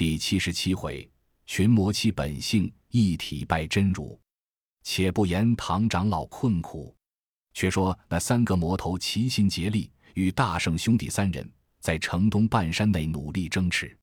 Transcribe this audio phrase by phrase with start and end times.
[0.00, 1.06] 第七十七回，
[1.44, 4.18] 群魔其本性，一体拜真如。
[4.82, 6.96] 且不言唐长老困苦，
[7.52, 11.46] 却说那三个魔头齐心竭力，与大圣兄弟三人
[11.80, 13.94] 在城东半山内努力争持。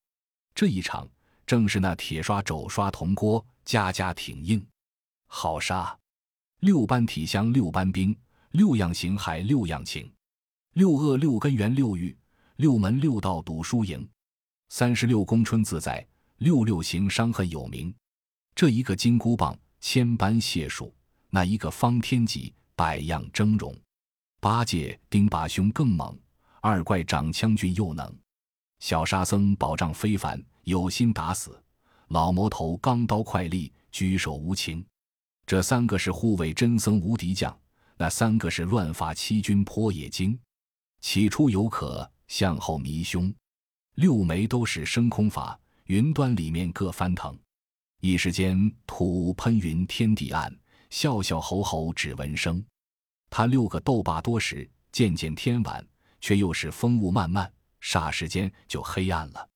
[0.53, 1.09] 这一场
[1.47, 4.63] 正是那铁刷、肘刷、铜锅，家家挺硬，
[5.25, 5.97] 好杀！
[6.59, 8.15] 六班体香，六班兵，
[8.51, 10.13] 六样形骸，六样情，
[10.73, 12.15] 六恶六根源六欲，
[12.57, 14.07] 六门六道赌输赢。
[14.69, 16.05] 三十六宫春自在，
[16.39, 17.93] 六六行伤痕有名。
[18.53, 20.93] 这一个金箍棒，千般解数；
[21.29, 23.73] 那一个方天戟，百样峥嵘。
[24.41, 26.17] 八戒钉耙兄更猛，
[26.61, 28.13] 二怪长枪俊又能。
[28.79, 31.59] 小沙僧宝杖非凡，有心打死。
[32.09, 34.85] 老魔头钢刀快利，举手无情。
[35.45, 37.57] 这三个是护卫真僧无敌将，
[37.95, 40.37] 那三个是乱发七军破野精。
[40.99, 43.33] 起初有可，向后迷凶。
[43.97, 47.35] 六枚都是升空法，云端里面各翻腾，
[47.99, 50.55] 一时间土喷云，天地暗，
[50.91, 52.63] 笑笑吼吼只闻声。
[53.27, 55.83] 他六个斗罢多时，渐渐天晚，
[56.21, 59.49] 却又是风雾漫漫，霎时间就黑暗了。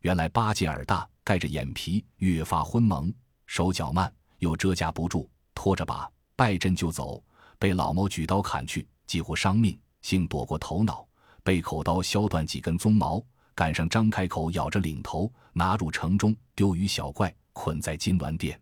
[0.00, 3.12] 原来八戒耳大，盖着眼皮，越发昏蒙，
[3.44, 7.22] 手脚慢，又遮架不住，拖着把败阵就走，
[7.58, 11.06] 被老猫举刀砍去，几乎伤命，幸躲过头脑，
[11.42, 13.22] 被口刀削断几根鬃毛。
[13.62, 18.60] 赶上张开口，咬着领头，拿入城中，丢于小怪，捆在金銮殿。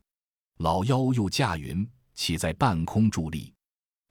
[0.59, 3.51] 老妖又驾云起在半空伫立。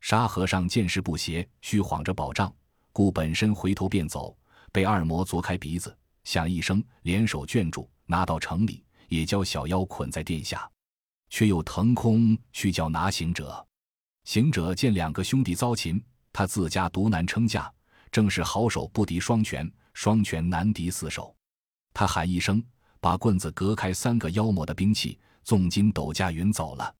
[0.02, 2.52] 沙和尚见势不协，虚晃着宝杖，
[2.92, 4.36] 故本身回头便走，
[4.72, 10.68] 被二魔啄开鼻子，响一声，联手圈住，拿到城里，也教小妖捆在殿下，
[11.30, 13.64] 却又腾空去叫拿行者。
[14.24, 16.03] 行者见两个兄弟遭擒，
[16.34, 17.72] 他自家独难撑架，
[18.12, 19.72] 正是好手不敌双拳。
[19.94, 21.36] 双拳难敌四手，
[21.94, 22.64] 他喊一声，
[23.02, 26.96] 把棍子隔开三个妖魔的兵器，纵筋斗驾云走了。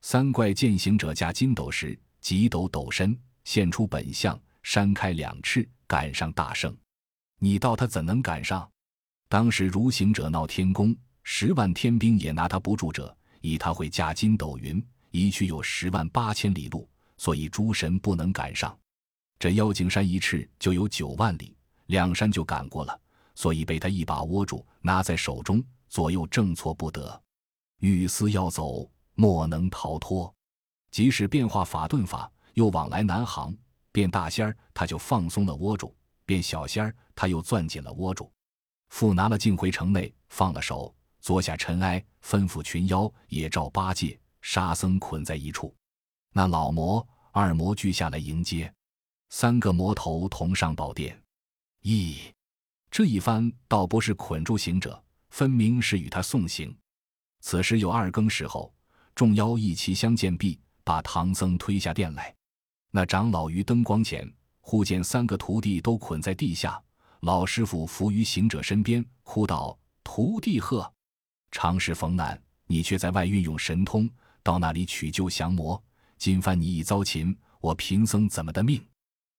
[0.00, 3.14] 三怪见行者驾筋斗时，急抖抖身，
[3.44, 6.74] 现出本相，扇开两翅，赶上大圣。
[7.38, 8.66] 你道他怎能赶上？
[9.28, 18.74] 当时如行者闹天宫，十万天兵也拿他不住者，以他会驾筋斗云，一去有十万八千里路，所以诸神不能赶上。
[19.38, 21.56] 这妖精山一翅就有九万里。
[21.86, 23.00] 两山就赶过了，
[23.34, 27.22] 所以被他一把握住，拿在手中，左右正错不得。
[27.80, 30.34] 欲思要走，莫能逃脱。
[30.90, 33.56] 即使变化法遁法，又往来难行。
[33.90, 35.88] 变大仙儿，他就放松了握住；
[36.26, 38.30] 变小仙儿，他又攥紧了握住。
[38.90, 45.74] 复拿了镜回城内，放了手，坐下尘埃，吩咐群妖也照八戒、沙僧捆在一处。
[46.34, 48.70] 那老魔、二魔俱下来迎接，
[49.30, 51.20] 三个魔头同上宝殿。
[51.82, 52.16] 咦，
[52.90, 56.74] 这一番倒不是捆住行者，分明是与他送行。
[57.40, 58.72] 此时有二更时候，
[59.14, 62.34] 众妖一齐相见毕，把唐僧推下殿来。
[62.90, 64.30] 那长老于灯光前，
[64.60, 66.82] 忽见三个徒弟都捆在地下，
[67.20, 70.90] 老师傅伏于行者身边，哭道：“徒弟呵，
[71.50, 74.10] 常时逢难，你却在外运用神通，
[74.42, 75.80] 到那里取救降魔。
[76.16, 78.82] 今番你已遭擒，我贫僧怎么的命？”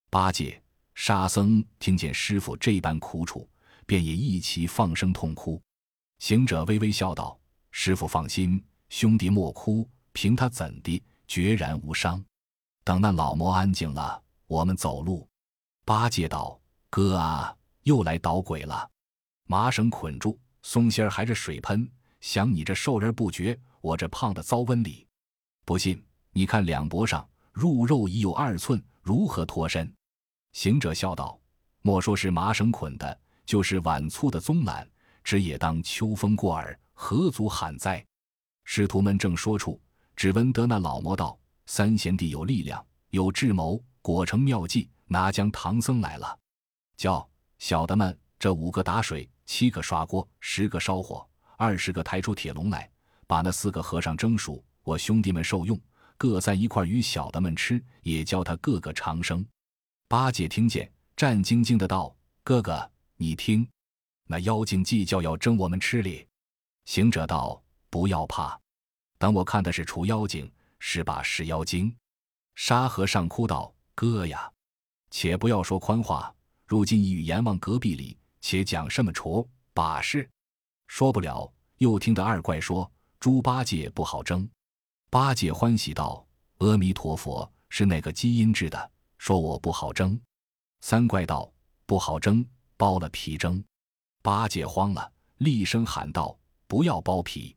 [0.09, 0.61] 八戒。
[0.95, 3.47] 沙僧听见师傅这般苦楚，
[3.85, 5.61] 便也一齐放声痛哭。
[6.17, 7.39] 行者微微笑道
[7.71, 12.21] ：“师傅放心，兄弟莫哭，凭他怎的，决然无伤。
[12.83, 15.25] 等那老魔安静了，我们走路。”
[15.85, 16.59] 八戒道
[16.91, 18.89] ：“哥啊，又来捣鬼了！
[19.45, 21.89] 麻绳捆住，松心儿还是水喷，
[22.19, 25.07] 想你这瘦人不觉，我这胖的遭瘟里。
[25.63, 26.03] 不信，
[26.33, 29.89] 你看两脖上入肉已有二寸，如何脱身？”
[30.51, 31.39] 行者笑道
[31.81, 34.85] ：“莫说是麻绳捆的，就是碗粗的棕缆，
[35.23, 38.03] 只也当秋风过耳，何足罕哉？”
[38.65, 39.79] 师徒们正说处，
[40.15, 46.37] 只闻得那老魔道：“三贤弟有力量，有智谋，果成妙计，拿将唐僧来了。
[46.97, 47.27] 叫
[47.57, 51.27] 小的们，这五个打水，七个刷锅，十个烧火，
[51.57, 52.89] 二十个抬出铁笼来，
[53.25, 55.79] 把那四个和尚蒸熟，我兄弟们受用，
[56.17, 59.45] 各在一块与小的们吃，也教他个个长生。”
[60.09, 63.69] 八戒听见，战兢兢的道：“哥哥，你听，
[64.25, 66.27] 那妖精计较要争我们吃哩。”
[66.85, 67.61] 行者道
[67.91, 68.59] ：“不要怕，
[69.19, 71.95] 等我看的是除妖精，是把是妖精。”
[72.57, 74.51] 沙和尚哭道：“哥呀，
[75.11, 76.33] 且不要说宽话，
[76.65, 80.27] 如今已与阎王隔壁里，且讲什么除把式？
[80.87, 82.91] 说不了。”又听得二怪说
[83.21, 84.49] ：“猪八戒不好争。”
[85.11, 86.25] 八戒欢喜道
[86.57, 90.19] ：“阿弥陀佛，是那个基因制的。”说我不好蒸，
[90.79, 91.51] 三怪道
[91.85, 92.43] 不好蒸，
[92.77, 93.63] 剥了皮蒸。
[94.21, 96.35] 八戒慌了，厉声喊道
[96.67, 97.55] ：“不要剥皮，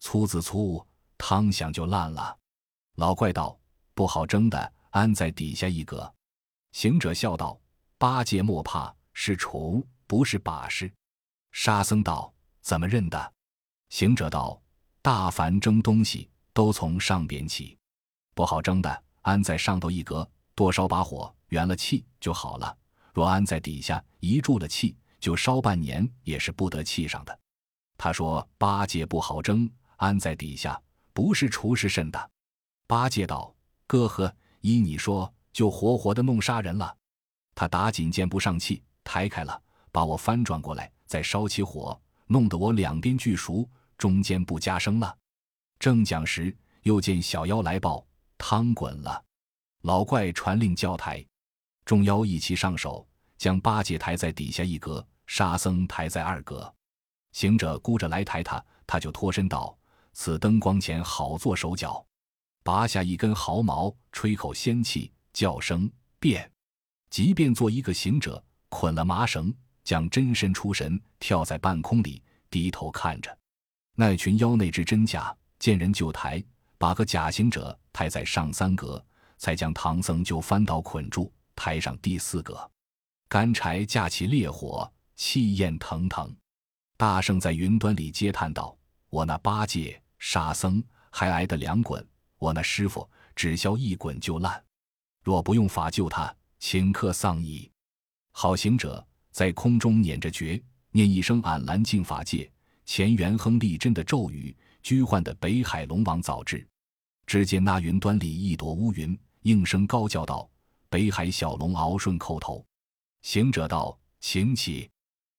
[0.00, 0.84] 粗子粗，
[1.16, 2.36] 汤响就烂了。”
[2.96, 3.58] 老怪道
[3.94, 6.12] ：“不好蒸的，安在底下一格。”
[6.72, 7.58] 行者笑道
[7.98, 10.92] ：“八戒莫怕，是厨，不是把式。”
[11.52, 13.32] 沙僧道：“怎么认的？”
[13.90, 14.60] 行者道
[15.00, 17.78] ：“大凡蒸东西，都从上边起，
[18.34, 22.76] 不好蒸的，安在上头一格，多烧把火，圆了气就好了。
[23.12, 27.38] 若安在底下，一住了气，就烧半年也是不得气上的。”
[27.98, 30.80] 他说：“八戒不好蒸，安在底下，
[31.12, 32.30] 不是厨师甚的。”
[32.88, 33.54] 八戒道
[33.86, 36.96] ：“哥呵，依你说，就活活的弄杀人了。”
[37.54, 39.62] 他打紧见不上气，抬开了，
[39.92, 43.68] 把我翻转过来，再烧起火，弄得我两边俱熟，
[43.98, 45.16] 中间不加生了。
[45.78, 48.06] 正讲时，又见小妖来报，
[48.38, 49.22] 汤滚了。
[49.82, 51.24] 老怪传令叫抬，
[51.84, 53.06] 众妖一齐上手，
[53.38, 56.72] 将八戒抬在底下一格，沙僧抬在二格。
[57.32, 59.76] 行者箍着来抬他，他就脱身道
[60.12, 62.04] ：“此灯光前好做手脚。”
[62.64, 65.88] 拔下一根毫毛，吹口仙气，叫声
[66.18, 66.50] 变，
[67.10, 72.20] 即便做一个行者，捆了麻绳，将真身出神，跳在半空里，
[72.50, 73.38] 低头看着
[73.94, 76.42] 那群妖内之真假，见人就抬，
[76.76, 79.04] 把个假行者抬在上三格，
[79.38, 82.70] 才将唐僧就翻倒捆住，抬上第四个，
[83.28, 86.34] 干柴架起烈火，气焰腾腾。
[86.96, 88.76] 大圣在云端里嗟叹道
[89.10, 92.06] ：“我那八戒、沙僧还挨得两滚。”
[92.38, 94.62] 我那师傅只消一滚就烂，
[95.24, 97.70] 若不用法救他，顷刻丧矣。
[98.30, 102.50] 好行者在空中捻着诀，念一声“俺蓝净法界”，
[102.84, 106.66] 前元亨利贞的咒语，居唤的北海龙王早至。
[107.26, 110.50] 只见那云端里一朵乌云，应声高叫道
[110.90, 112.66] ：“北海小龙敖顺叩头。”
[113.22, 114.90] 行者道：“请起，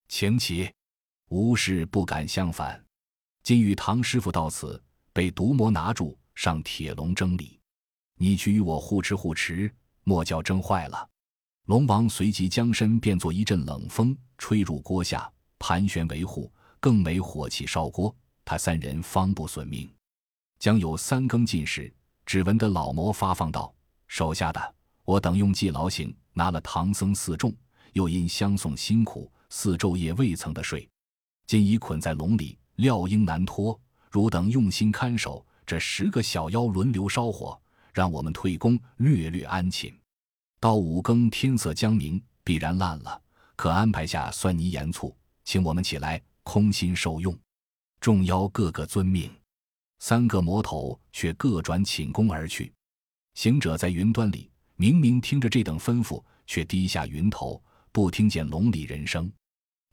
[0.08, 0.72] 请起。”
[1.28, 2.82] 无事不敢相反。
[3.44, 4.82] 今与唐师傅到此，
[5.12, 6.18] 被毒魔拿住。
[6.36, 7.60] 上铁笼蒸里，
[8.16, 9.70] 你去与我护持护持，
[10.04, 11.10] 莫叫蒸坏了。
[11.66, 15.30] 龙王随即将身变作一阵冷风，吹入锅下，
[15.60, 16.50] 盘旋维护，
[16.80, 18.16] 更没火气烧锅，
[18.46, 19.92] 他三人方不损命。
[20.60, 21.92] 将有三更进时，
[22.24, 23.74] 只闻得老魔发放道
[24.08, 24.76] ：“手下的，
[25.06, 27.54] 我等用计劳行，拿了唐僧四众，
[27.94, 30.90] 又因相送辛苦，四昼夜未曾得睡，
[31.46, 33.80] 今已捆在笼里，料应难脱。
[34.10, 37.62] 汝等用心看守。”这十个小妖轮流烧火，
[37.94, 39.94] 让我们退宫，略略安寝。
[40.62, 43.22] 到五更天色将明，必然烂了。
[43.58, 45.14] 可安排下酸泥盐醋，
[45.44, 47.38] 请我们起来，空心受用。
[48.00, 49.30] 众妖个个遵命，
[50.00, 52.72] 三个魔头却各转寝宫而去。
[53.38, 59.32] 行者在云端里，明明听着这等吩咐，却低下云头，不听见笼里人声。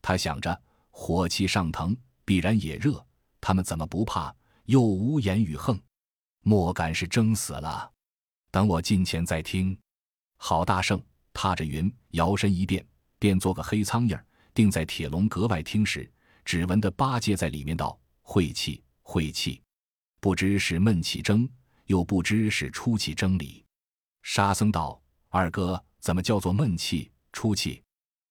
[0.01, 0.59] 他想着
[0.89, 1.95] 火气上腾，
[2.25, 3.05] 必然也热，
[3.39, 4.35] 他们怎么不怕？
[4.63, 5.79] 又无言与横，
[6.41, 7.87] 莫敢是蒸死了。
[8.49, 9.77] 等我近前再听。
[10.37, 10.99] 郝大圣
[11.31, 12.83] 踏着云，摇身一变，
[13.19, 14.19] 变做个黑苍蝇，
[14.55, 16.11] 定在铁笼格外听时，
[16.43, 17.95] 只闻得八戒在里面道
[18.25, 19.61] ：“晦气，晦气，
[20.19, 21.47] 不知是闷气蒸，
[21.85, 23.65] 又不知是出气蒸里。”
[24.23, 27.83] 沙僧道：“二哥，怎么叫做闷气出气？”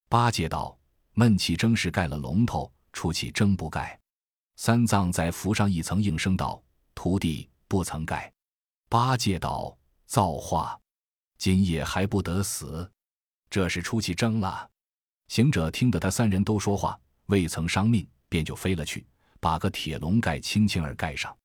[0.08, 0.78] 八戒道
[1.14, 3.98] ：“闷气蒸是盖了龙头，出气蒸不盖。”
[4.56, 6.62] 三藏在浮上一层，应声道
[6.94, 8.32] ：“徒弟不曾盖。”
[8.88, 10.78] 八戒道：“造化，
[11.38, 12.88] 今夜还不得死，
[13.50, 14.70] 这是出气蒸了。”
[15.26, 16.96] 行者听得他三人都说话，
[17.26, 19.04] 未曾伤命，便就飞了去，
[19.40, 21.36] 把个铁笼盖轻轻儿盖上。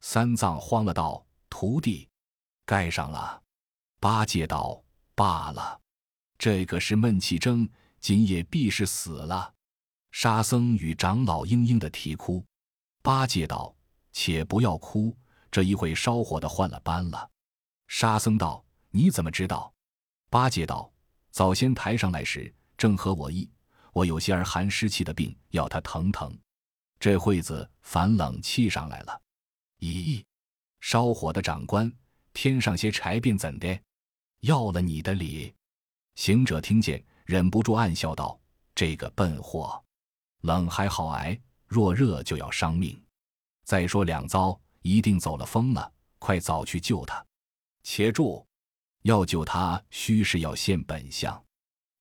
[0.00, 2.08] 三藏慌了，道：“徒弟，
[2.64, 3.42] 盖上了。”
[4.00, 4.82] 八戒道
[5.14, 5.78] ：“罢了，
[6.38, 7.68] 这个是闷气蒸，
[8.00, 9.52] 今夜必是死了。”
[10.10, 12.42] 沙僧与长老嘤嘤的啼哭。
[13.02, 13.74] 八戒道
[14.12, 15.14] ：“且不要哭，
[15.50, 17.28] 这一会烧火的换了班了。”
[17.88, 19.72] 沙僧道：“你怎么知道？”
[20.30, 20.90] 八戒道
[21.30, 23.50] ：“早先抬上来时，正合我意。
[23.92, 26.36] 我有些儿寒湿气的病，要他疼疼。
[26.98, 29.20] 这会子反冷气上来了。
[29.80, 30.24] 咦，
[30.80, 31.92] 烧火的长官，
[32.32, 33.80] 添上些柴便怎的？
[34.40, 35.54] 要了你的礼。”
[36.16, 38.38] 行者听见，忍不住暗笑道
[38.74, 39.82] ：“这个笨货，
[40.40, 41.38] 冷还好挨。”
[41.70, 43.00] 若热就要伤命，
[43.64, 47.24] 再说两遭一定走了风了，快早去救他。
[47.84, 48.44] 且住，
[49.02, 51.40] 要救他，须是要现本相。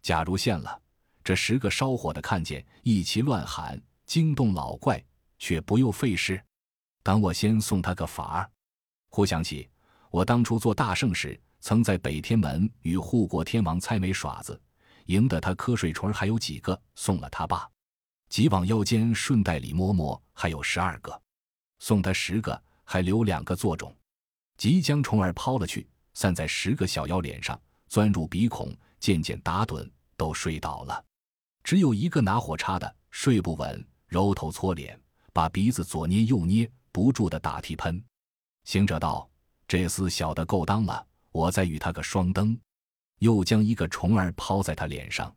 [0.02, 0.82] 假如现了，
[1.24, 5.00] 这十个烧火的看见，一齐乱喊，惊动老怪，
[5.38, 6.44] 却不用费事。
[7.04, 8.52] 等我先送他个法儿。
[9.10, 9.70] 忽想起
[10.12, 14.60] 我当初做大圣时，曾在北天门与护国天王猜枚耍子，
[15.06, 17.70] 赢得他瞌睡锤还有几个，送了他罢。
[18.30, 21.20] 即往腰间顺带里摸摸，还有十二个，
[21.80, 23.96] 送他十个，还留两个做种。
[24.58, 31.04] 即将虫儿抛了去，散在十个小妖脸上，钻入鼻孔，渐渐打盹，都睡倒了。
[31.64, 35.00] 只有一个拿火叉的，睡不稳，揉头搓脸，
[35.34, 38.04] 把鼻子左捏右捏，不住的打嚏喷。
[38.64, 39.30] 行者道
[39.68, 42.60] ：“这厮小的够当了，我再与他个双灯。”
[43.20, 45.36] 又将一个虫儿抛在他脸上，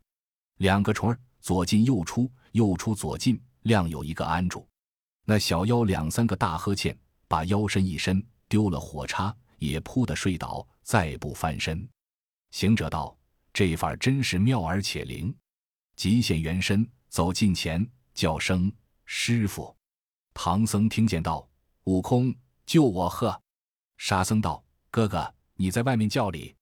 [0.59, 4.65] 两个虫儿左进右出，右出左进，亮有一个安住。
[5.25, 11.85] 那小妖两三个大呵欠，把腰身一伸，丢了火叉，也扑的睡倒，再不翻身。
[12.51, 13.17] 行者道
[13.51, 15.35] ：“这法真是妙而且灵。”
[15.97, 18.71] 即现原身，走近前，叫声
[19.05, 19.75] 师傅。
[20.33, 21.45] 唐僧听见道
[21.83, 22.33] ：“悟空，
[22.65, 23.39] 救我！”呵。
[23.97, 26.55] 沙僧道：“哥哥，你在外面叫里。”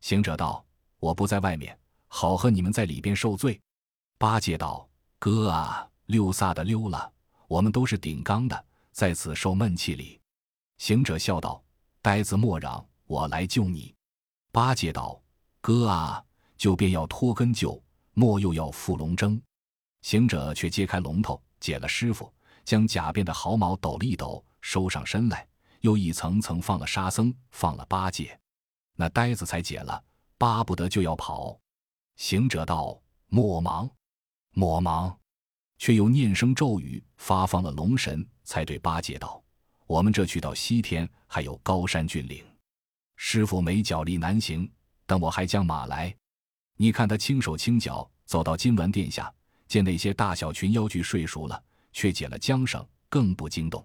[0.00, 0.64] 行者道
[0.98, 1.78] ：“我不在外面，
[2.08, 3.60] 好和你们在里边受罪。”
[4.18, 4.88] 八戒道
[5.18, 7.12] ：“哥啊，溜撒的溜了，
[7.46, 10.20] 我们都是顶缸的，在此受闷气里。”
[10.78, 11.62] 行者笑道
[12.02, 13.94] ：“呆子莫嚷，我来救你。”
[14.50, 15.20] 八戒道
[15.60, 16.24] ：“哥啊，
[16.56, 17.80] 就便要脱根救，
[18.14, 19.40] 莫又要缚龙争。”
[20.02, 22.32] 行者却揭开龙头，解了师傅，
[22.64, 25.46] 将假变的毫毛抖了一抖，收上身来，
[25.80, 28.38] 又一层层放了沙僧，放了八戒。
[28.96, 30.02] 那呆子才解了，
[30.36, 31.58] 巴不得就要跑。
[32.16, 33.90] 行者道：“莫忙，
[34.52, 35.16] 莫忙。”
[35.78, 39.42] 却又念声咒语，发放了龙神，才对八戒道
[39.88, 42.44] ：“我们这去到西天，还有高山峻岭，
[43.16, 44.70] 师傅没脚力难行。
[45.06, 46.14] 等我还将马来，
[46.76, 49.32] 你看他轻手轻脚走到金銮殿下，
[49.66, 53.82] 见那些大小群妖具睡熟了，却解了缰绳，更不惊动。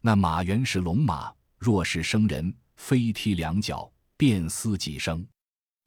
[0.00, 5.22] 那马原是龙马，若是生人，飞踢两脚。”便嘶几声，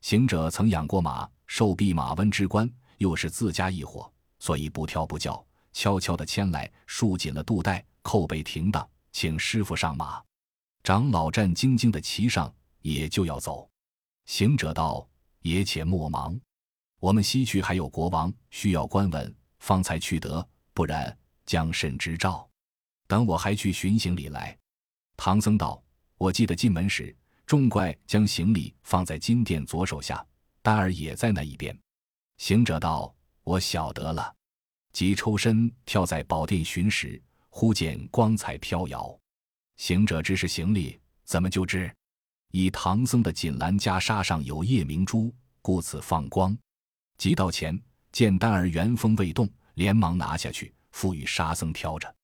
[0.02, 10.22] 行者曾养过马，受弼马温之官，又是自家一伙，所以不跳不叫，悄悄的牵来，束紧了肚带，扣背停当，请师傅上马。
[10.84, 13.68] 长老战兢兢的骑上，也就要走。
[14.26, 15.10] 行者道
[15.42, 16.40] ：“也且莫忙，
[17.00, 22.49] 我们西去还有国王需要官文，方才去得，不然将甚之兆？
[23.10, 24.58] 等我还去巡行李来。”
[25.18, 25.84] 唐僧道
[26.18, 27.14] ：“我记得进门时。”
[27.46, 30.24] 众怪将行李放在金殿左手下，
[30.62, 31.76] 丹儿也在那一边。
[32.38, 33.12] 行者道
[33.44, 34.32] ：“我晓得了。”
[34.94, 39.20] 即抽身跳在宝殿寻时，忽见光彩飘摇。
[39.78, 41.92] 行者知是行李，怎么就知？
[42.52, 46.56] 以唐僧的锦兰袈裟上有夜明珠，故此放光。
[47.18, 52.16] 即到前见丹儿原封未动，连忙拿下去，赋予沙僧挑着。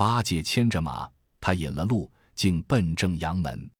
[0.00, 1.06] 八戒牵着马，
[1.42, 3.70] 他引了路，竟奔正阳门。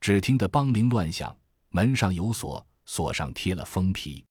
[0.00, 1.32] 只听得梆铃乱响，
[1.68, 4.26] 门上有锁，锁上贴了封皮。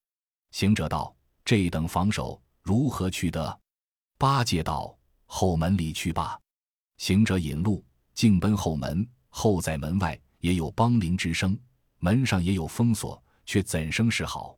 [0.52, 1.16] 行者道
[1.46, 3.58] ：“这等防守如何去得？”
[4.20, 4.94] 八戒道
[5.28, 6.38] ：“后门里去罢。”
[7.00, 9.08] 行者引路，径奔后门。
[9.30, 11.58] 后在门外也有梆铃之声，
[12.00, 14.58] 门上也有封锁，却怎生是好？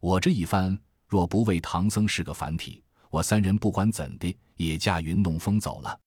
[0.00, 0.74] 我这一番
[1.06, 6.00] 若不为唐僧是个凡体，我三人不管怎的也驾云弄风走了。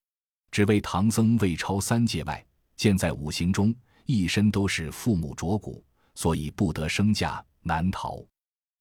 [0.51, 3.73] 只为唐僧未超三界外，见在五行中。
[4.05, 5.83] 一身都是父母着骨，
[6.15, 8.23] 所以不得升驾，难逃。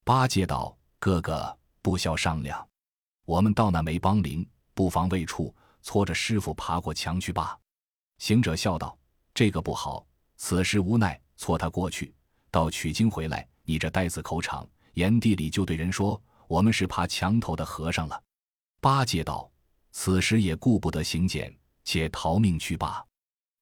[0.05, 2.65] 八戒道：“哥哥不消商量，
[3.25, 7.59] 我们到那没帮灵，不妨未处，搓着师傅爬过墙去罢。”
[8.19, 8.97] 行者笑道
[9.35, 10.07] ：“这个不好，
[10.37, 12.15] 此时无奈，搓他过去，
[12.53, 18.23] 到取经回来，你这呆子口场，炎地里就对人说我们是爬墙头的和尚了。”
[18.81, 19.51] 八戒道
[19.99, 21.51] ：“此时也顾不得行检，
[21.83, 23.03] 且逃命去罢。”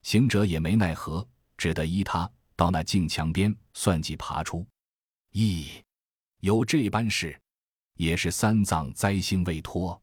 [0.02, 1.24] 行者也没奈何。
[1.56, 4.66] 只得依他到那镜墙边算计爬出，
[5.32, 5.80] 咦，
[6.40, 7.40] 有这般事，
[7.94, 9.98] 也是三藏灾星未脱。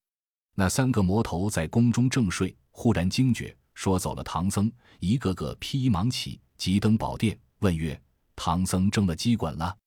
[0.56, 4.72] 那三个魔头在宫中正睡，忽然惊觉，说走了唐僧，
[5.02, 8.02] 一个个披衣忙起，急登宝殿，问曰
[8.34, 9.78] ：“唐僧中了鸡滚了？”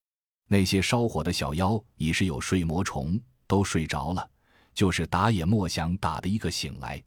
[0.47, 4.31] 那些烧火的小妖已是有睡魔虫，都睡着了，
[4.75, 7.03] 就是打也莫想打的一个醒来。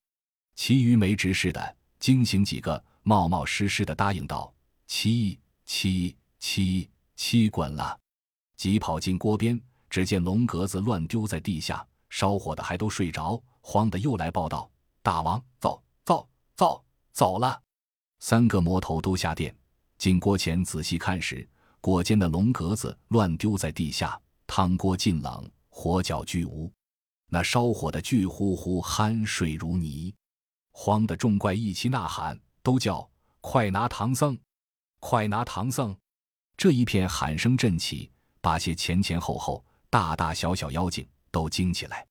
[0.55, 2.83] 其余没执事的惊醒几个。
[3.03, 4.53] 冒冒失失的答应道
[4.85, 7.97] ：“七七七七滚了！”
[8.57, 9.57] 急跑进锅边，
[9.89, 14.69] 只见龙格子乱丢在地下，烧火的还都睡着，慌的又来报道
[15.01, 16.83] ：“大王，走走走
[17.13, 17.61] 走了！”
[18.19, 19.55] 三个魔头都下殿，
[19.97, 21.47] 进锅前仔细看时，
[21.79, 26.69] 果间的龙格子乱丢在地下，汤锅尽冷，火脚俱无，
[27.29, 30.13] 那烧火的巨呼呼酣睡如泥，
[30.71, 32.39] 慌的众怪一齐呐喊。
[32.63, 34.37] 都叫快拿唐僧，
[34.99, 35.95] 快拿唐僧！
[36.57, 42.05] 这一片喊声震起，把些前前后后、大大小小妖精都惊起来。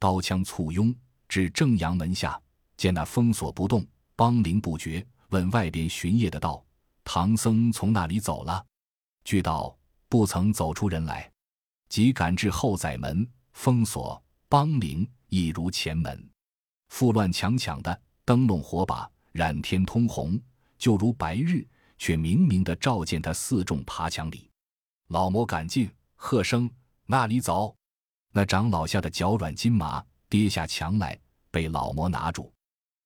[0.00, 0.92] 刀枪簇拥，
[1.28, 2.36] 至正阳门下，
[2.76, 6.64] 见那封锁不动，梆铃不绝，问外边巡夜的道
[7.04, 8.66] ：“唐僧从那里走了？”
[9.22, 9.78] 据道
[10.10, 11.30] ：“不曾走出人来。”
[11.88, 14.20] 即赶至后宰门，封锁
[14.52, 16.28] 梆铃亦如前门，
[16.90, 20.38] 富乱强抢的灯笼火把，染天通红，
[20.76, 21.66] 就如白日，
[21.96, 24.50] 却明明的照见他四众爬墙里。
[25.08, 26.70] 老魔赶进，喝声
[27.08, 27.74] ：“那里走！”
[28.30, 31.18] 那长老吓得脚软筋麻，跌下墙来，
[31.50, 32.52] 被老魔拿住。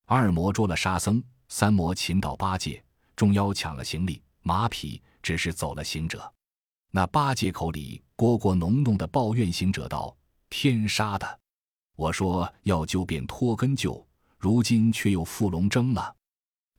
[0.05, 2.83] 二魔捉了沙僧，三魔擒倒八戒，
[3.15, 6.29] 众妖抢了行李马匹，只是走了行者。
[6.91, 10.13] 那八戒口里聒聒浓浓的抱怨行者道
[10.49, 11.39] ：“天杀的！
[11.95, 14.05] 我说要救便脱根救，
[14.37, 16.15] 如今却又负龙争了。”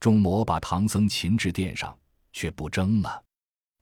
[0.00, 1.96] 众魔把唐僧擒至殿上，
[2.32, 3.22] 却不争了。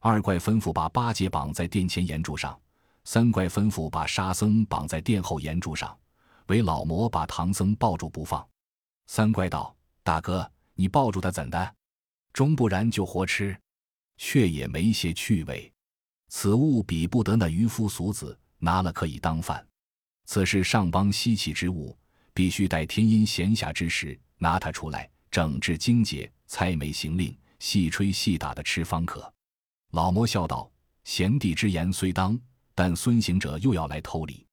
[0.01, 2.59] 二怪吩咐把八戒绑在殿前岩柱上。
[3.05, 5.97] 三怪吩咐把沙僧绑在殿后岩柱上，
[6.47, 8.45] 唯老魔把唐僧抱住不放。
[9.07, 11.75] 三怪道：“大哥，你抱住他怎的？
[12.33, 13.57] 终不然就活吃，
[14.17, 15.73] 却也没些趣味。
[16.29, 19.65] 此物比不得那渔夫俗子，拿了可以当饭。
[20.27, 21.97] 此是上邦稀奇之物，
[22.35, 29.33] 必须待天阴闲暇之时拿它出来，整治精简，猜枚行令，细吹细打的吃方可。”
[29.93, 30.71] 老魔笑道
[31.05, 32.39] ：“贤弟之言虽当。”
[32.79, 34.47] 但孙行者又要来偷礼。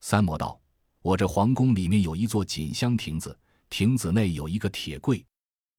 [0.00, 0.60] 三魔道
[1.02, 3.36] ：“我这皇宫里面有一座锦香亭子，
[3.68, 5.26] 亭子内有一个铁柜，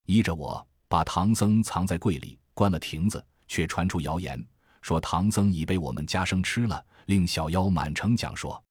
[0.04, 4.46] 依着我把唐僧藏在柜里，关了亭子，却传出谣言，
[4.82, 8.62] 说唐僧已被我们家生吃了，令小妖满城讲说。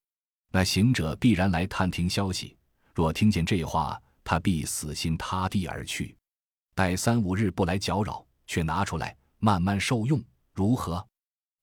[0.52, 2.56] 那行者必然来探听消息，
[2.94, 6.16] 若听见这话，他必死心塌地而去。
[6.74, 10.22] 待三五日不来搅扰，却拿出来慢慢受用，
[10.52, 11.06] 如何？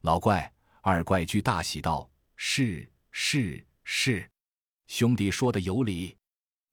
[0.01, 0.49] 老怪。”
[0.85, 4.29] 二怪居大喜道：“是是是，
[4.87, 6.13] 兄弟说的有理。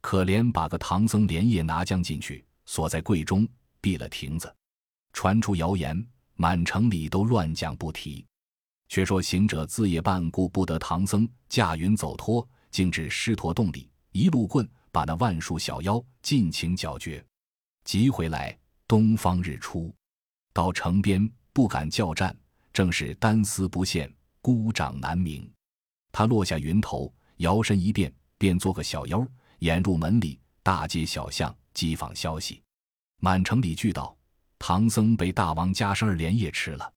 [0.00, 3.46] 可怜把个唐僧连夜拿将进去，锁在柜中，
[3.80, 4.52] 闭了亭子。
[5.12, 8.26] 传出谣言，满城里都乱讲不提。
[8.90, 17.24] 却说行者自夜半顾不得唐僧驾云走脱，径至狮驼洞里，一路棍把那万数小妖尽情搅决。
[17.84, 19.94] 急回来，东方日出，
[20.52, 22.36] 到城边不敢叫战。”
[22.72, 25.50] 正是单丝不线，孤掌难鸣。
[26.12, 29.26] 他落下云头，摇身一变，变做个小妖，
[29.58, 32.62] 掩入门里，大街小巷讥访消息。
[33.18, 34.16] 满城里俱道：
[34.56, 36.92] 唐僧被大王家生儿连夜吃了。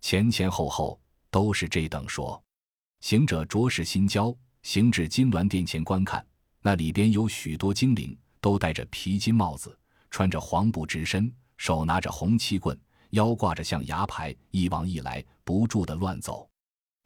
[0.00, 0.98] 前前后后
[1.30, 2.42] 都是这等说。
[3.00, 6.24] 行者着实心焦，行至金銮殿前观看，
[6.60, 9.78] 那里边有许多精灵，都戴着皮金帽子，
[10.10, 12.78] 穿着黄布直身，手拿着红旗棍。
[13.10, 16.48] 腰挂着象牙牌，一往一来不住的乱走。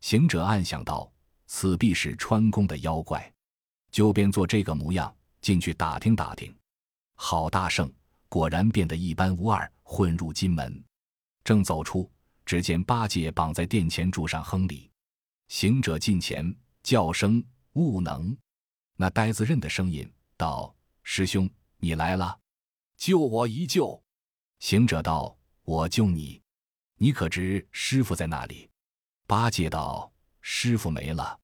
[0.01, 1.11] 行者暗想道
[1.47, 3.33] ：“此必是穿宫的妖怪。”
[3.91, 6.55] 就便做这个模样进去打听打听。
[7.15, 7.91] 好大圣，
[8.29, 10.85] 果然变得一般无二，混入金门。
[11.43, 12.11] 正走出，
[12.45, 14.91] 只见八戒绑在殿前柱上哼礼。
[15.49, 18.37] 行者近前叫声：“悟能！”
[18.97, 22.39] 那呆子认的声音，道：“师兄，你来了，
[22.97, 24.03] 救我一救。”
[24.61, 25.37] 行者道。
[25.67, 26.43] 我救你，
[26.99, 28.69] 你可知师傅在那里？
[29.27, 31.41] 八戒道：“师傅没了，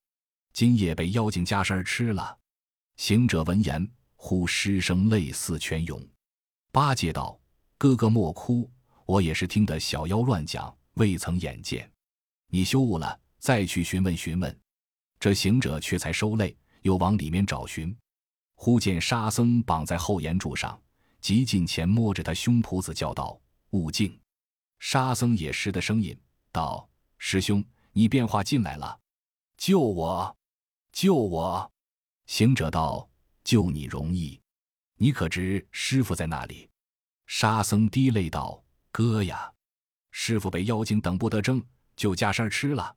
[0.52, 2.38] 今夜被妖精家生吃了。”
[2.96, 6.06] 行者闻言，呼失声泪似泉涌。
[6.70, 7.40] 八戒道
[7.78, 8.70] ：“哥哥莫哭，
[9.06, 11.90] 我也是听得小妖乱讲，未曾眼见。
[12.48, 14.60] 你休悟了，再去询问询问。”
[15.18, 17.96] 这行者却才收泪，又往里面找寻。
[18.54, 20.80] 忽见沙僧绑在后檐柱上，
[21.20, 23.40] 急近前摸着他胸脯子叫道。
[23.70, 24.18] 悟净，
[24.78, 26.18] 沙僧也识得声音，
[26.52, 28.98] 道：“师兄，你变化进来了，
[29.56, 30.36] 救我，
[30.92, 31.72] 救我！”
[32.26, 33.08] 行者道
[33.44, 34.40] ：“救你容易，
[34.96, 36.68] 你可知师傅在那里？”
[37.26, 39.52] 沙僧滴泪道：“哥呀，
[40.10, 41.62] 师傅被妖精等不得争，
[41.96, 42.96] 就加山吃了。”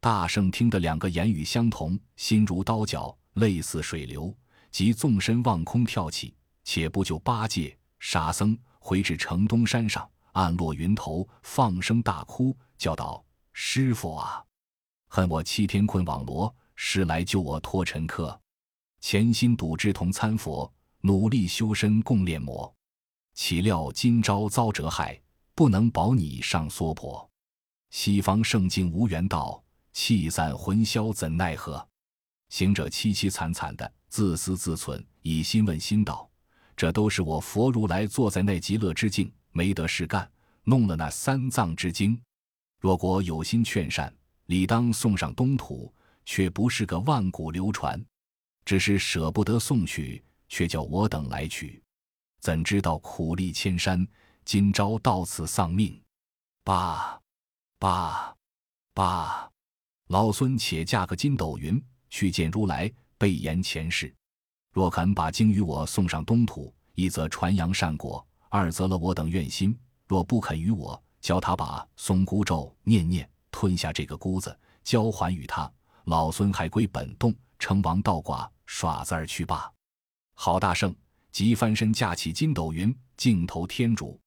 [0.00, 4.34] 大圣听得两个言语相同，心如刀绞，泪似水流，
[4.70, 6.34] 即纵身望空跳起，
[6.64, 8.58] 且不救八戒、沙僧。
[8.84, 14.42] 回至城东山上，暗落云头，放声大哭，叫道：“师傅啊，
[15.06, 18.40] 恨我欺天困网罗，师来救我脱尘客。
[18.98, 22.74] 潜心笃志同参佛，努力修身共炼魔。
[23.34, 25.21] 岂料今朝遭折害，
[25.54, 27.28] 不能保你上娑婆。
[27.90, 29.62] 西方圣境无缘道，
[29.92, 31.86] 气散魂消怎奈何？”
[32.48, 36.28] 行者凄凄惨惨的自私自存，以心问心道。
[36.76, 40.30] 这都是我佛如来坐在那极乐之境，没得事干，
[40.64, 42.20] 弄了那三藏之经。
[42.80, 44.12] 若果有心劝善，
[44.46, 45.92] 理当送上东土，
[46.24, 48.02] 却不是个万古流传。
[48.64, 51.82] 只是舍不得送去，却叫我等来取。
[52.40, 54.06] 怎知道苦力千山，
[54.44, 56.00] 今朝到此丧命。
[56.64, 57.18] 罢，
[57.78, 58.34] 罢，
[58.94, 59.48] 罢！
[60.08, 64.14] 老孙且驾个筋斗云去见如来，备言前世。
[64.72, 69.78] 若肯把经与我送上东土，一则传扬善果，二则了我等愿心。
[70.06, 75.70] 若不肯与我，教他把松箍咒念念，吞下这个箍子，交还与他。
[76.04, 79.72] 老孙还归本洞，称王道寡，耍子儿去罢。
[80.34, 80.94] 郝大圣
[81.30, 84.20] 即翻身架起筋斗云，径投天竺。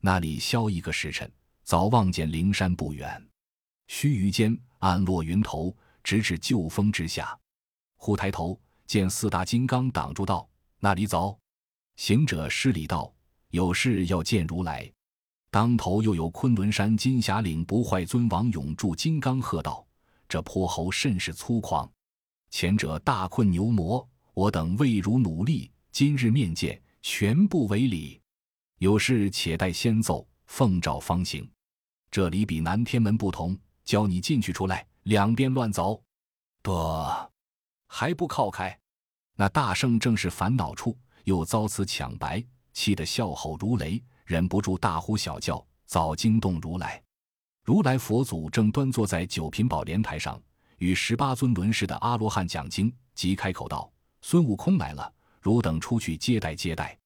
[0.00, 1.30] 那里消一个时辰，
[1.62, 3.24] 早望见灵山不远。
[3.88, 7.38] 须臾间，暗落云头，直至旧峰之下。
[7.96, 11.38] 忽抬头见四大金刚挡住道：“那里走？”
[11.96, 13.12] 行者施礼道
[13.50, 14.90] ：“有事要见如来。”
[15.50, 19.86] 当头又有昆仑山金霞岭不坏尊王永驻金刚喝道
[20.28, 21.90] ：“这泼猴甚是粗狂！
[22.50, 28.20] 前者大困牛魔，我等未如努力，今日面见，全不为礼。
[28.78, 31.48] 有事且待先奏，奉诏方行。
[32.10, 36.02] 这里比南天门不同，教你进去出来，两边乱走。
[36.62, 36.72] 不，
[37.86, 38.78] 还不靠开！”
[39.34, 44.02] 那大圣正是烦恼处，又遭此抢白，气得笑吼如雷。
[44.26, 47.02] 忍不住大呼小叫，早惊动如来。
[47.64, 50.40] 如来佛祖正端坐在九品宝莲台上，
[50.78, 55.10] 与十八尊轮氏的阿罗汉讲经，即开口道：“孙悟空来了，
[55.40, 56.98] 汝等出去接待接待。”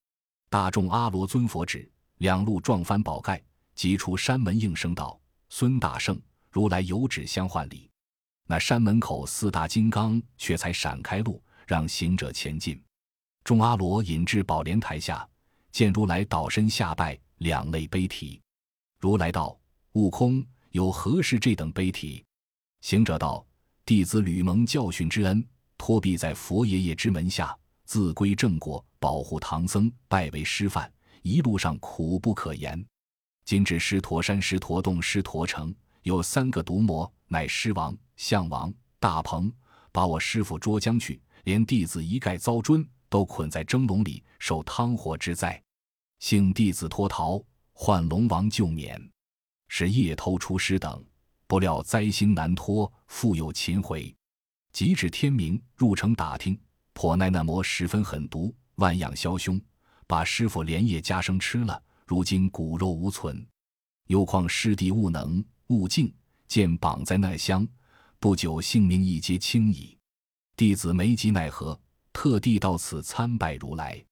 [0.51, 3.41] 大众阿罗尊佛旨，两路撞翻宝盖，
[3.77, 5.17] 急出山门应声道
[5.49, 7.89] ：“孙大圣，如来有旨相换礼。”
[8.49, 12.83] 那山门口四大金刚却才闪开路，让行者前进。
[13.45, 15.25] 众阿罗引至宝莲台下。
[15.71, 18.41] 见如来倒身下拜，两泪悲啼。
[18.99, 19.57] 如来道
[19.95, 22.25] ：“悟空，有何事这等悲啼？”
[22.83, 23.47] 行者道
[23.87, 25.47] ：“弟子吕蒙教训之恩，
[25.79, 30.93] 托庇在佛爷爷之门下，自归正果，保护唐僧，拜为师范。
[31.23, 32.87] 一路上苦不可言。
[33.45, 39.53] 今至狮驼山、狮驼洞、狮驼城，有三个毒魔，乃狮王、象王、大鹏，
[39.91, 45.61] 把我师傅捉将去，连弟子一概遭尊。”都捆在蒸笼里，受汤火之灾。
[46.21, 49.11] 幸弟子脱逃，唤龙王救免，
[49.67, 51.05] 是夜偷出师等。
[51.49, 54.15] 不料灾星难脱，复有擒回。
[54.73, 56.57] 及至天明，入城打听，
[56.93, 59.61] 颇奈那魔十分狠毒，万样枭凶，
[60.07, 61.81] 把师傅连夜加生吃了。
[62.07, 63.47] 如今骨肉无存，
[64.07, 66.13] 又况师弟悟能、悟净
[66.49, 67.67] 见绑在那厢，
[68.19, 69.97] 不久性命亦皆轻矣。
[70.57, 71.79] 弟子没及奈何。
[72.13, 74.05] 特地到此参拜如来，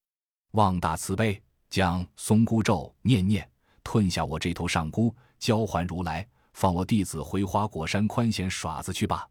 [0.53, 3.47] 望大慈悲，将松箍咒念念，
[3.83, 9.29] 吞下我这头上箍，交还如来，放我弟子回花果山宽闲耍子去吧。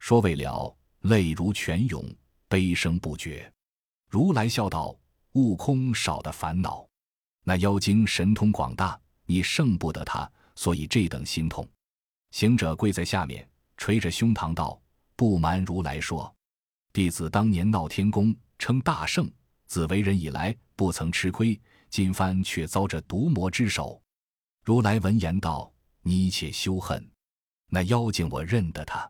[0.00, 2.04] 说未了，泪如泉涌，
[2.48, 3.50] 悲声不绝。
[4.10, 4.94] 如来笑道
[5.34, 6.84] ：“悟空少的烦恼，
[7.44, 11.66] 那妖精神通广大，你胜不得他，所以这等心痛。”
[12.32, 14.82] 行者跪在下面，捶着胸膛道
[15.14, 16.34] ：“不瞒如来说。”
[16.92, 19.30] 弟子当年闹天宫，称大圣，
[19.66, 24.02] 自为人以来不曾吃亏，今番却遭这毒魔之手。
[24.64, 27.08] 如来闻言道：“你且休恨，
[27.68, 29.08] 那妖精我认得他。”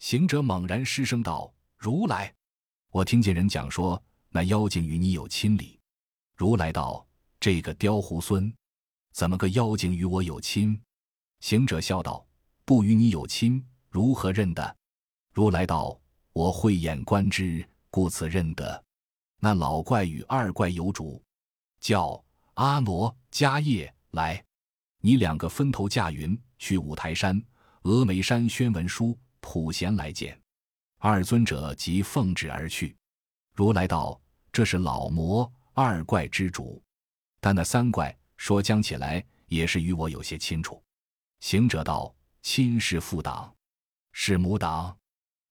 [0.00, 2.34] 行者猛然失声道：“如来，
[2.90, 5.78] 我听见人讲说，那妖精与你有亲理。”
[6.34, 7.06] 如来道
[7.38, 8.52] ：“这个刁猢狲，
[9.12, 10.80] 怎么个妖精与我有亲？”
[11.40, 12.26] 行者笑道
[12.64, 14.76] ：“不与你有亲，如何认得？”
[15.32, 16.00] 如来道。
[16.32, 18.84] 我慧眼观之，故此认得。
[19.40, 21.20] 那老怪与二怪有主，
[21.80, 24.42] 叫阿罗迦叶来。
[25.00, 27.44] 你两个分头驾云去五台山、
[27.82, 30.40] 峨眉山宣文书，普贤来见。
[30.98, 32.96] 二尊者即奉旨而去。
[33.60, 34.18] 如来道
[34.50, 36.82] ：“这是老魔二怪之主，
[37.42, 40.82] 但那三怪说将起来也是与我有些亲处。”
[41.40, 43.54] 行者道：“亲是父党，
[44.12, 44.96] 是母党。”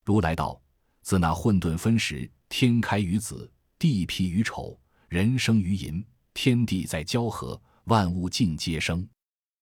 [0.04, 0.60] 如来道。
[1.04, 4.76] 自那混沌分时，天开于子，地辟于丑，
[5.08, 9.08] 人生于寅，天地在交合，万物尽皆生。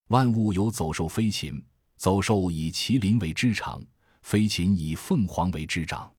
[0.06, 1.62] 万物有走兽飞禽，
[1.98, 3.84] 走兽以麒麟为之长，
[4.22, 6.10] 飞禽以凤凰为之长。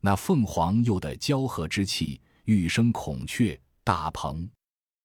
[0.00, 4.48] 那凤凰又得交合之气，欲生孔雀、大鹏。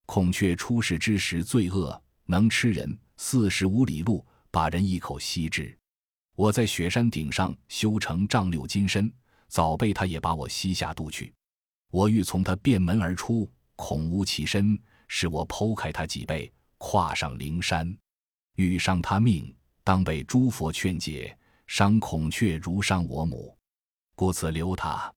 [0.05, 5.77] 孔雀出世之时最恶，能吃人，四十五里路把人一口吸之。
[6.35, 9.11] 我在雪山顶上修成丈六金身。
[9.47, 11.33] 早被他也把我吸下肚去，
[11.89, 17.93] 我欲从他便门而出，恐无其身，使我剖开他脊背，跨上灵山，
[18.55, 21.37] 欲伤他命，当被诸佛劝解。
[21.67, 23.53] 伤孔雀如伤我母，
[24.21, 25.11] 故此留他。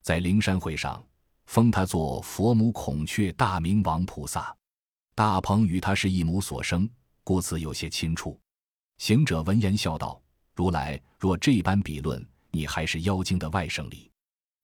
[0.00, 1.04] 在灵山会上
[1.46, 4.56] 封他做佛母孔雀大明王菩萨。
[5.16, 6.88] 大鹏与他是一母所生，
[7.24, 8.38] 故此有些亲处。
[8.98, 10.22] 行者闻言笑道
[10.54, 14.08] ：“如来若这般比论，你还是妖精的外甥哩。”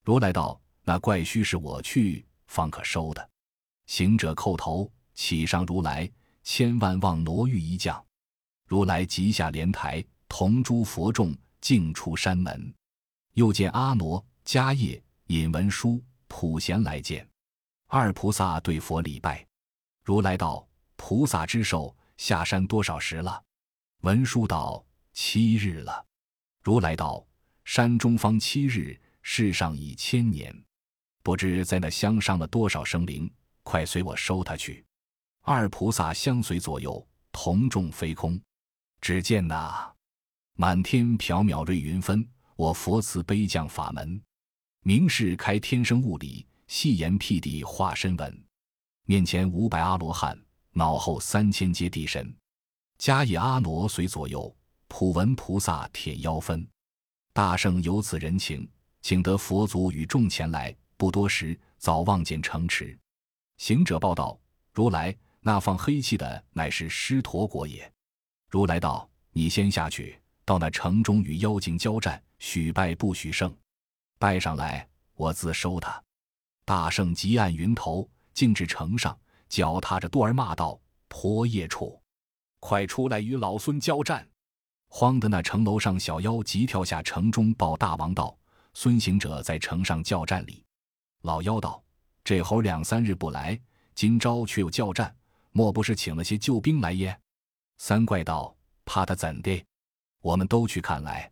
[0.07, 3.31] 如来道：“那怪须是我去方可收的。”
[3.90, 6.09] 行者叩头，启上如来，
[6.44, 8.00] 千万望挪玉一降。
[8.68, 12.72] 如来即下莲台，同诸佛众径出山门。
[13.35, 17.29] 又见阿傩、迦叶、引文殊、普贤来见，
[17.87, 19.47] 二菩萨对佛礼拜。
[20.03, 20.66] 如来道
[20.97, 23.43] ：“菩萨之寿下山多少时了？”
[24.03, 26.05] 文殊道：“七日了。”
[26.62, 27.25] 如来道
[27.64, 30.55] ：“山中方七日，世上已千年，
[31.23, 33.31] 不知在那乡伤了多少生灵。
[33.62, 34.85] 快随我收他去。”
[35.43, 38.40] 二菩萨相随左右，同众飞空。
[39.01, 39.95] 只见那
[40.55, 42.29] 满天缥缈瑞云分，
[42.61, 44.20] 我佛慈悲降法门，
[44.83, 48.44] 明示开天生物理，细言辟地化身文。
[49.07, 50.38] 面前五百阿罗汉，
[50.73, 52.37] 脑后三千揭谛神，
[52.99, 54.55] 迦叶阿傩随左右，
[54.88, 56.68] 普文菩萨铁腰分。
[57.33, 58.70] 大圣有此人情，
[59.01, 60.77] 请得佛祖与众前来。
[60.99, 62.94] 不多时，早望见城池。
[63.57, 64.38] 行者报道
[64.75, 67.90] ：“如来，那放黑气的乃是狮驼国也。”
[68.51, 73.57] 如来道：“你先下去，到那城中与妖精交战，许败不许胜。
[74.18, 76.03] 败上来，我自收他。”
[76.66, 78.11] 大圣急按云头。
[78.33, 82.00] 径至城上，脚踏着肚儿骂道：“婆夜处，
[82.59, 84.26] 快出来与老孙交战！”
[84.88, 88.35] 慌得那城楼上小妖急跳下城中，报大王道
[88.72, 90.64] ：“孙行者在城上叫战哩。”
[91.22, 91.83] 老妖道
[92.24, 93.61] ：“这猴两三日不来，
[93.94, 95.14] 今朝却又叫战，
[95.50, 97.20] 莫不是请了些救兵来耶？”
[97.79, 99.62] 三怪道：“怕他怎的？
[100.22, 101.31] 我们都去看来。”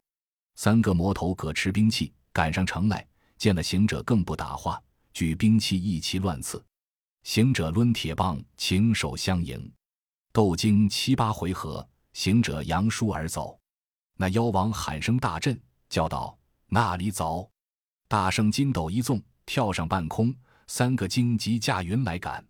[0.58, 6.60] 三个魔头各持兵器赶上城来，见了行者更不答话，举兵器一齐乱刺。
[7.22, 9.72] 行者抡铁棒，擎手相迎，
[10.32, 13.56] 斗经七八回合，行者扬书而走。
[14.16, 15.56] 那妖王喊声大震，
[15.88, 17.48] 叫道：“那里走！”
[18.08, 20.34] 大圣筋斗一纵，跳上半空，
[20.66, 22.44] 三个荆棘驾云来赶。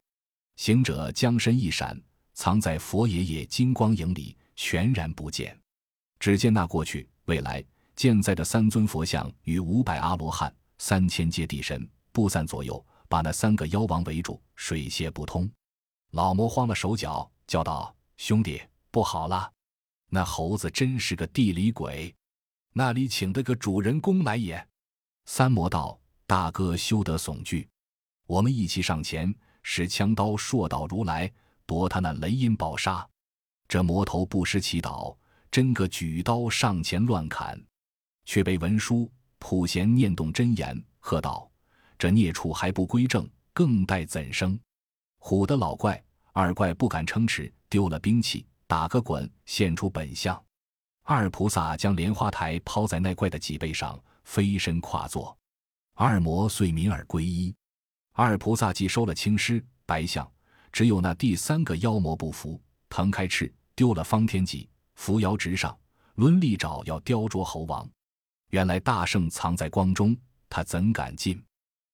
[0.56, 2.00] 行者将身一闪，
[2.32, 5.54] 藏在佛爷爷金光影里，全然不见。
[6.18, 7.62] 只见那过去、未来
[7.98, 12.86] 健在的三尊佛像与五百阿罗汉、三千揭谛神布散左右。
[13.08, 15.50] 把那三个妖王围住，水泄不通。
[16.10, 19.50] 老魔慌了手脚，叫道：“兄弟，不好了！
[20.10, 22.14] 那猴子真是个地里鬼，
[22.74, 24.68] 那里请的个主人公来也。”
[25.24, 27.66] 三魔道：“大哥休得悚惧，
[28.26, 31.32] 我们一起上前，使枪刀硕倒如来，
[31.64, 33.08] 夺他那雷音宝沙。”
[33.66, 35.16] 这魔头不失祈祷，
[35.50, 37.58] 真个举刀上前乱砍，
[38.28, 41.50] 却被文殊、普贤念动真言，喝道。
[41.98, 44.60] 这孽畜还不归正，更待怎生？
[45.18, 46.00] 唬得老怪、
[46.34, 50.38] 二怪不敢撑持，丢了兵器，打个滚，现出本相。
[51.04, 55.34] 二菩萨将莲花台抛在那怪的脊背上，飞身跨坐。
[55.94, 57.56] 二魔遂泯而归依。
[58.12, 60.30] 二菩萨既收了青狮、白象，
[60.70, 62.60] 只有那第三个妖魔不服，
[62.90, 65.74] 腾开翅，丢了方天戟，扶摇直上，
[66.16, 67.90] 抡利爪要雕琢猴王。
[68.50, 70.16] 原来大圣藏在光中，
[70.48, 71.42] 他怎敢进？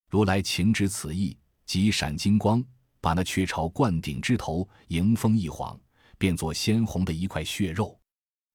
[0.09, 1.37] 如来情知此意，
[1.67, 2.65] 即闪金光，
[3.01, 5.79] 把那雀巢灌顶之头迎风一晃，
[6.17, 7.99] 变作鲜红的一块血肉。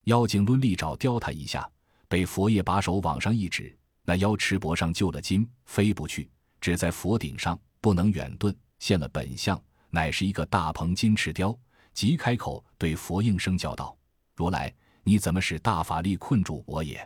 [0.05, 1.69] 妖精抡利爪叼他一下，
[2.07, 6.31] 被佛爷把手往上一指，那妖翅脖上就了筋，飞不去，
[6.62, 11.57] 只在佛顶上，不能远遁，现了本相，乃是一个大鹏金翅雕。
[11.93, 13.97] 即开口对佛应声叫道
[14.33, 17.05] ：“如来，你怎么使大法力困住我也？”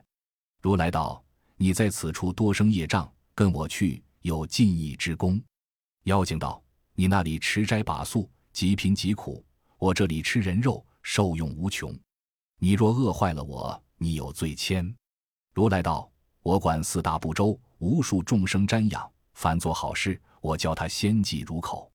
[0.64, 1.22] 如来道
[1.58, 5.44] ：“你在此处多生业障，跟我去。”有尽义之功，
[6.04, 6.64] 妖精道
[6.96, 9.44] ：“你那里吃斋把素，极贫极苦；
[9.78, 11.94] 我这里吃人肉，受用无穷。
[12.60, 14.96] 你若饿坏了我，你有罪愆。”
[15.54, 16.10] 如来道
[16.42, 21.92] ：“我管四大部洲，无数众生瞻仰，凡做好事，我教他先记如口。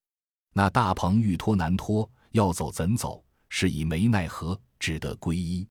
[0.52, 3.24] 那大鹏欲脱难脱，要走怎走？
[3.48, 5.66] 是以没奈何，只得皈依。”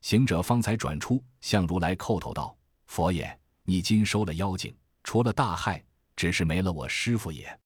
[0.00, 5.82] 行者方才转出，向如来叩头道：“佛爷，你今收了妖精，除了大害。”
[6.16, 7.58] 只是没了我师傅也。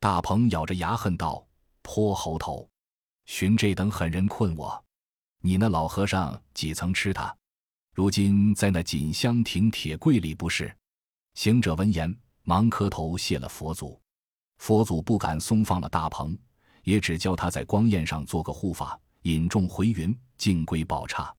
[0.00, 1.46] 大鹏咬着牙恨道
[1.82, 2.68] ：“泼猴头，
[3.26, 4.84] 寻这等狠人困我！
[5.40, 7.32] 你那老和尚几曾吃他？
[7.94, 10.76] 如今在那锦香亭铁柜里不是？”
[11.34, 14.00] 行者闻言，忙磕头谢了佛祖。
[14.58, 16.36] 佛祖不敢松放了大鹏，
[16.82, 21.32] 也只教他在光焰上做个护法，引众回云，尽归宝刹。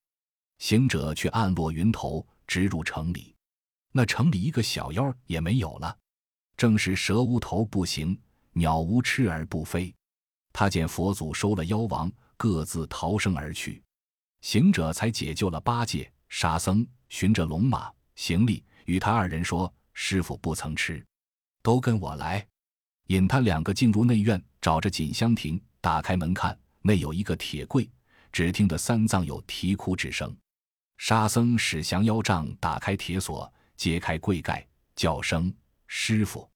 [0.63, 3.36] 行者却暗落云头，直入城里。
[3.91, 5.97] 那城里一个小妖也没有了。
[6.56, 8.17] 正是蛇无头不行，
[8.54, 9.93] 鸟无翅而不飞。
[10.54, 13.84] 他见佛祖收了妖王，各自逃生而去。
[14.39, 21.06] 行者才解救了八戒、沙僧，寻着龙马行李，与他二人说：“师傅不曾吃，
[21.62, 22.47] 都跟我来。”
[23.08, 27.91] 引他两个进入内院，找着锦香亭，打开门看，内有一个铁柜，
[28.32, 30.34] 只听得三藏有啼哭之声。
[31.06, 35.54] 沙僧使降妖杖打开铁锁，揭开柜盖，叫声
[35.86, 36.50] ：“师傅！”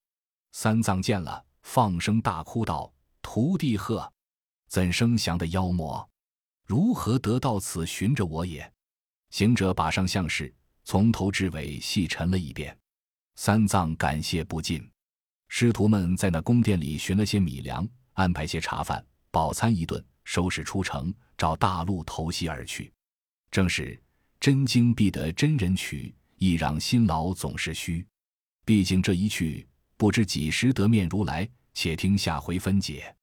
[0.56, 2.90] 三藏见了，放声大哭道
[3.22, 4.10] ：“徒弟呵！
[4.70, 6.10] 怎生降的妖魔？
[6.66, 8.74] 如何得到此寻着我也？”
[9.32, 10.56] 行者把上相事
[10.86, 12.74] 从头至尾细陈了一遍，
[13.36, 14.90] 三藏感谢不尽。
[15.50, 22.94] 师徒们在那宫殿里寻了些米粮，安排些茶饭，饱餐一顿，收拾出城，找大路投西而去。
[23.52, 24.02] 正是。
[24.40, 28.06] 真经必得真人取，一攘辛劳总是虚。
[28.66, 31.50] 毕竟这一去，不知几时得面如来。
[31.74, 33.17] 且听下回分解。